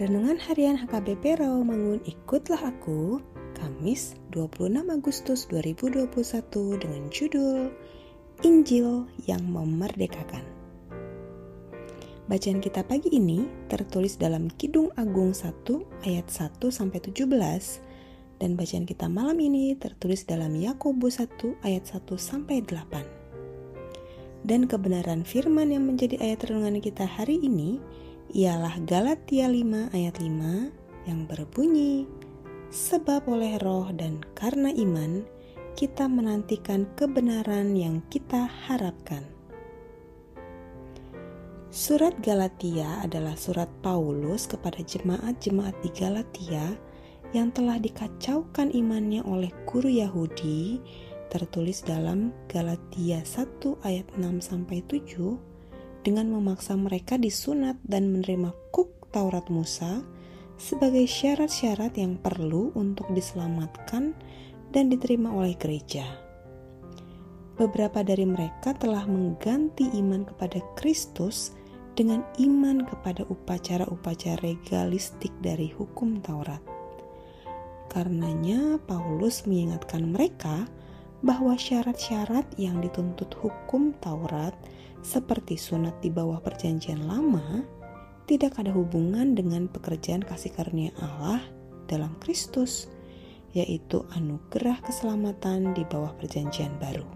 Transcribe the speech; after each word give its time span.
Renungan 0.00 0.40
Harian 0.40 0.80
HKBP 0.80 1.44
Rawamangun 1.44 2.00
Ikutlah 2.08 2.72
Aku 2.72 3.20
Kamis 3.52 4.16
26 4.32 4.88
Agustus 4.88 5.44
2021 5.52 6.08
dengan 6.80 7.02
judul 7.12 7.68
Injil 8.40 9.04
yang 9.28 9.44
Memerdekakan 9.44 10.40
Bacaan 12.32 12.64
kita 12.64 12.80
pagi 12.80 13.12
ini 13.12 13.44
tertulis 13.68 14.16
dalam 14.16 14.48
Kidung 14.56 14.88
Agung 14.96 15.36
1 15.36 15.68
ayat 16.08 16.32
1 16.32 16.48
sampai 16.72 17.04
17 17.04 17.28
dan 18.40 18.56
bacaan 18.56 18.88
kita 18.88 19.04
malam 19.04 19.36
ini 19.36 19.76
tertulis 19.76 20.24
dalam 20.24 20.56
Yakobus 20.56 21.20
1 21.20 21.60
ayat 21.60 21.84
1 21.84 22.08
sampai 22.16 22.64
8. 22.64 24.48
Dan 24.48 24.64
kebenaran 24.64 25.28
firman 25.28 25.68
yang 25.68 25.84
menjadi 25.84 26.16
ayat 26.24 26.48
renungan 26.48 26.80
kita 26.80 27.04
hari 27.04 27.36
ini 27.36 27.76
ialah 28.30 28.78
Galatia 28.86 29.50
5 29.50 29.94
ayat 29.94 30.16
5 30.22 31.06
yang 31.06 31.26
berbunyi, 31.26 32.06
Sebab 32.70 33.26
oleh 33.26 33.58
roh 33.58 33.90
dan 33.90 34.22
karena 34.38 34.70
iman, 34.70 35.26
kita 35.74 36.06
menantikan 36.06 36.86
kebenaran 36.94 37.74
yang 37.74 37.98
kita 38.14 38.46
harapkan. 38.46 39.26
Surat 41.74 42.14
Galatia 42.22 43.02
adalah 43.02 43.34
surat 43.34 43.66
Paulus 43.82 44.46
kepada 44.46 44.78
jemaat-jemaat 44.86 45.74
di 45.82 45.90
Galatia 45.90 46.78
yang 47.34 47.50
telah 47.50 47.82
dikacaukan 47.82 48.70
imannya 48.70 49.26
oleh 49.26 49.50
guru 49.66 49.90
Yahudi 49.90 50.78
tertulis 51.30 51.82
dalam 51.82 52.30
Galatia 52.46 53.22
1 53.22 53.86
ayat 53.86 54.06
6 54.14 54.46
sampai 54.46 54.82
7 54.86 55.49
dengan 56.00 56.32
memaksa 56.32 56.76
mereka 56.76 57.20
disunat 57.20 57.76
dan 57.84 58.12
menerima 58.12 58.52
kuk 58.72 59.12
Taurat 59.12 59.46
Musa 59.52 60.00
sebagai 60.60 61.08
syarat-syarat 61.08 61.96
yang 61.96 62.20
perlu 62.20 62.72
untuk 62.76 63.08
diselamatkan 63.16 64.12
dan 64.70 64.92
diterima 64.92 65.32
oleh 65.32 65.56
gereja. 65.56 66.04
Beberapa 67.56 68.00
dari 68.00 68.24
mereka 68.24 68.72
telah 68.72 69.04
mengganti 69.04 69.88
iman 70.00 70.24
kepada 70.24 70.64
Kristus 70.80 71.52
dengan 71.92 72.24
iman 72.40 72.86
kepada 72.88 73.28
upacara-upacara 73.28 74.40
legalistik 74.40 75.34
dari 75.44 75.68
hukum 75.68 76.24
Taurat. 76.24 76.62
Karenanya, 77.90 78.78
Paulus 78.86 79.44
mengingatkan 79.44 80.08
mereka 80.08 80.64
bahwa 81.20 81.58
syarat-syarat 81.58 82.46
yang 82.56 82.80
dituntut 82.80 83.28
hukum 83.42 83.92
Taurat 84.00 84.56
seperti 85.00 85.56
sunat 85.56 85.98
di 86.04 86.12
bawah 86.12 86.40
perjanjian 86.40 87.08
lama, 87.08 87.64
tidak 88.28 88.60
ada 88.62 88.70
hubungan 88.70 89.34
dengan 89.34 89.66
pekerjaan 89.66 90.22
kasih 90.22 90.54
karunia 90.54 90.94
Allah 91.02 91.42
dalam 91.90 92.14
Kristus, 92.22 92.86
yaitu 93.50 94.06
anugerah 94.14 94.78
keselamatan 94.86 95.74
di 95.74 95.82
bawah 95.88 96.14
perjanjian 96.14 96.70
baru. 96.78 97.08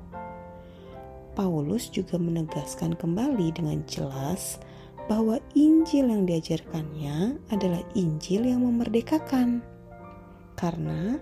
Paulus 1.34 1.90
juga 1.90 2.18
menegaskan 2.18 2.94
kembali 2.98 3.54
dengan 3.54 3.82
jelas 3.86 4.58
bahwa 5.06 5.36
Injil 5.52 6.08
yang 6.08 6.24
diajarkannya 6.24 7.38
adalah 7.52 7.82
Injil 7.94 8.48
yang 8.48 8.64
memerdekakan, 8.66 9.60
karena 10.58 11.18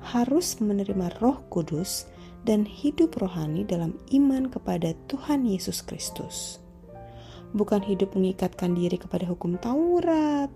harus 0.00 0.58
menerima 0.62 1.18
Roh 1.18 1.42
Kudus 1.50 2.06
dan 2.46 2.62
hidup 2.62 3.18
rohani 3.18 3.66
dalam 3.66 3.98
iman 4.14 4.46
kepada 4.46 4.94
Tuhan 5.10 5.42
Yesus 5.42 5.82
Kristus. 5.82 6.62
Bukan 7.50 7.82
hidup 7.82 8.14
mengikatkan 8.14 8.78
diri 8.78 8.94
kepada 8.94 9.26
hukum 9.26 9.58
Taurat. 9.58 10.48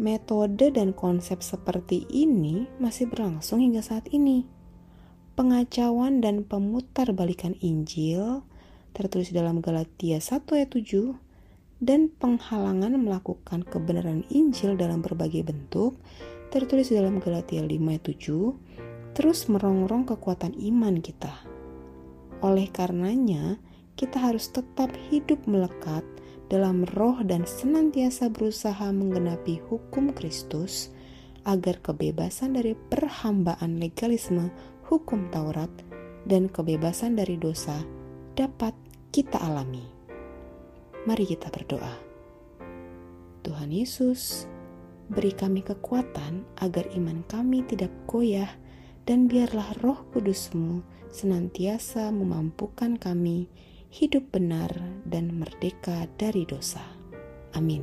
Metode 0.00 0.72
dan 0.72 0.96
konsep 0.96 1.44
seperti 1.44 2.08
ini 2.08 2.64
masih 2.80 3.12
berlangsung 3.12 3.60
hingga 3.60 3.84
saat 3.84 4.08
ini. 4.08 4.48
Pengacauan 5.36 6.24
dan 6.24 6.48
pemutarbalikan 6.48 7.52
Injil 7.60 8.42
tertulis 8.96 9.28
dalam 9.30 9.60
Galatia 9.60 10.18
1 10.18 10.42
ayat 10.56 10.70
7 10.72 11.14
dan 11.78 12.10
penghalangan 12.10 12.96
melakukan 12.98 13.62
kebenaran 13.62 14.26
Injil 14.34 14.74
dalam 14.74 15.04
berbagai 15.04 15.46
bentuk 15.46 16.00
tertulis 16.50 16.90
dalam 16.90 17.22
Galatia 17.22 17.62
5 17.62 17.70
ayat 17.70 18.02
7 18.02 18.87
terus 19.18 19.50
merongrong 19.50 20.06
kekuatan 20.06 20.54
iman 20.54 21.02
kita. 21.02 21.34
Oleh 22.38 22.70
karenanya, 22.70 23.58
kita 23.98 24.22
harus 24.22 24.46
tetap 24.54 24.94
hidup 25.10 25.42
melekat 25.50 26.06
dalam 26.46 26.86
roh 26.94 27.18
dan 27.26 27.42
senantiasa 27.42 28.30
berusaha 28.30 28.94
menggenapi 28.94 29.58
hukum 29.66 30.14
Kristus 30.14 30.94
agar 31.42 31.82
kebebasan 31.82 32.54
dari 32.54 32.78
perhambaan 32.78 33.82
legalisme 33.82 34.54
hukum 34.86 35.26
Taurat 35.34 35.72
dan 36.22 36.46
kebebasan 36.46 37.18
dari 37.18 37.34
dosa 37.34 37.74
dapat 38.38 38.70
kita 39.10 39.42
alami. 39.42 39.82
Mari 41.10 41.26
kita 41.26 41.50
berdoa. 41.50 41.94
Tuhan 43.42 43.74
Yesus, 43.74 44.46
beri 45.10 45.34
kami 45.34 45.66
kekuatan 45.66 46.46
agar 46.62 46.86
iman 46.94 47.26
kami 47.26 47.66
tidak 47.66 47.90
goyah 48.06 48.67
dan 49.08 49.24
biarlah 49.24 49.72
roh 49.80 50.04
kudusmu 50.12 50.84
senantiasa 51.08 52.12
memampukan 52.12 53.00
kami 53.00 53.48
hidup 53.88 54.28
benar 54.28 54.68
dan 55.08 55.32
merdeka 55.32 56.04
dari 56.20 56.44
dosa. 56.44 56.84
Amin. 57.56 57.80